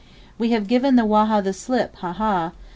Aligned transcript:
We 0.39 0.49
have 0.49 0.65
given 0.65 0.95
the 0.95 1.05
Waha, 1.05 1.43
the 1.43 1.53
slip! 1.53 1.95
ha, 1.97 2.11
ha! 2.13 2.53